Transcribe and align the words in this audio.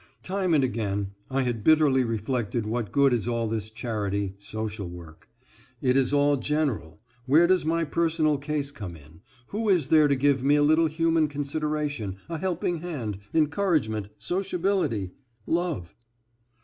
Time 0.23 0.55
and 0.55 0.63
again 0.63 1.11
I 1.29 1.43
had 1.43 1.63
bitterly 1.63 2.03
reflected 2.03 2.65
what 2.65 2.91
good 2.91 3.13
is 3.13 3.27
all 3.27 3.47
this 3.47 3.69
charity, 3.69 4.33
social 4.39 4.89
work. 4.89 5.29
It 5.79 5.95
is 5.95 6.11
all 6.11 6.37
general, 6.37 6.99
where 7.27 7.45
does 7.45 7.65
my 7.67 7.83
personal 7.83 8.39
case 8.39 8.71
come 8.71 8.95
in, 8.95 9.21
who 9.49 9.69
is 9.69 9.89
there 9.89 10.07
to 10.07 10.15
give 10.15 10.43
me 10.43 10.55
a 10.55 10.63
little 10.63 10.87
human 10.87 11.27
consideration, 11.27 12.17
a 12.29 12.39
helping 12.39 12.79
hand, 12.79 13.19
encouragement, 13.35 14.07
sociability, 14.17 15.11
love? 15.45 15.93